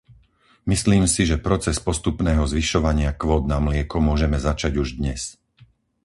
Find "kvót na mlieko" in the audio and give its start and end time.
3.21-3.97